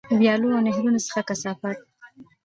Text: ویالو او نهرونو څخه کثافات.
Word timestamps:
ویالو 0.19 0.47
او 0.55 0.61
نهرونو 0.67 0.99
څخه 1.07 1.21
کثافات. 1.29 1.79